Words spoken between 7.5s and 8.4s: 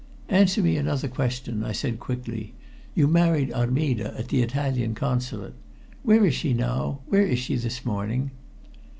this morning?"